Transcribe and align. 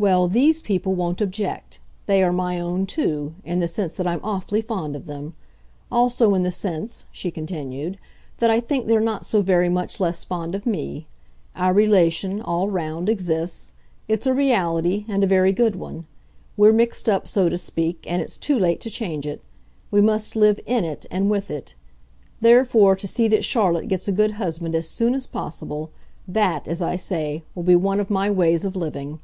"Well, 0.00 0.28
these 0.28 0.60
people 0.60 0.94
won't 0.94 1.20
object. 1.20 1.80
They 2.06 2.22
are 2.22 2.32
my 2.32 2.60
own 2.60 2.86
too 2.86 3.34
in 3.44 3.58
the 3.58 3.66
sense 3.66 3.96
that 3.96 4.06
I'm 4.06 4.20
awfully 4.22 4.60
fond 4.62 4.94
of 4.94 5.06
them. 5.06 5.34
Also 5.90 6.34
in 6.34 6.44
the 6.44 6.52
sense," 6.52 7.04
she 7.10 7.32
continued, 7.32 7.98
"that 8.38 8.48
I 8.48 8.60
think 8.60 8.86
they're 8.86 9.00
not 9.00 9.26
so 9.26 9.42
very 9.42 9.68
much 9.68 9.98
less 9.98 10.22
fond 10.22 10.54
of 10.54 10.66
me. 10.66 11.08
Our 11.56 11.72
relation, 11.72 12.40
all 12.40 12.68
round, 12.70 13.08
exists 13.08 13.74
it's 14.06 14.24
a 14.24 14.32
reality, 14.32 15.04
and 15.08 15.24
a 15.24 15.26
very 15.26 15.50
good 15.52 15.74
one; 15.74 16.06
we're 16.56 16.72
mixed 16.72 17.08
up, 17.08 17.26
so 17.26 17.48
to 17.48 17.58
speak, 17.58 18.04
and 18.08 18.22
it's 18.22 18.36
too 18.36 18.56
late 18.56 18.80
to 18.82 18.90
change 18.90 19.26
it. 19.26 19.40
We 19.90 20.00
must 20.00 20.36
live 20.36 20.60
IN 20.64 20.84
it 20.84 21.06
and 21.10 21.28
with 21.28 21.50
it. 21.50 21.74
Therefore 22.40 22.94
to 22.94 23.08
see 23.08 23.26
that 23.26 23.44
Charlotte 23.44 23.88
gets 23.88 24.06
a 24.06 24.12
good 24.12 24.30
husband 24.38 24.76
as 24.76 24.88
soon 24.88 25.12
as 25.12 25.26
possible 25.26 25.90
that, 26.28 26.68
as 26.68 26.80
I 26.80 26.94
say, 26.94 27.42
will 27.56 27.64
be 27.64 27.74
one 27.74 27.98
of 27.98 28.10
my 28.10 28.30
ways 28.30 28.64
of 28.64 28.76
living. 28.76 29.18